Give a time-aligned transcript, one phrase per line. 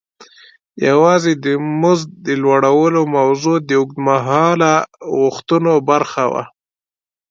[0.87, 1.45] یوازې د
[1.81, 4.73] مزد د لوړولو موضوع د اوږد مهاله
[5.19, 6.43] غوښتنو برخه وه.